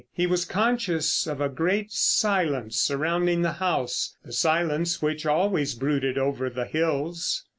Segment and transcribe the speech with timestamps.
[0.15, 6.17] He was conscious of a great silence surrounding the house, the silence which always brooded
[6.17, 7.45] over the hills.